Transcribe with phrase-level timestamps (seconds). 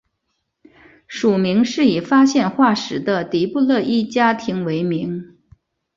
[1.05, 5.37] 属名是以发现化石的迪布勒伊家庭为名。